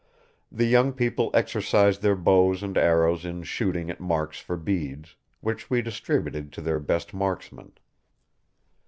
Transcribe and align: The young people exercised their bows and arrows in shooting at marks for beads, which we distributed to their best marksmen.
The 0.51 0.65
young 0.65 0.93
people 0.93 1.29
exercised 1.31 2.01
their 2.01 2.15
bows 2.15 2.63
and 2.63 2.75
arrows 2.75 3.23
in 3.23 3.43
shooting 3.43 3.91
at 3.91 3.99
marks 3.99 4.39
for 4.39 4.57
beads, 4.57 5.15
which 5.41 5.69
we 5.69 5.83
distributed 5.83 6.51
to 6.53 6.61
their 6.61 6.79
best 6.79 7.13
marksmen. 7.13 7.73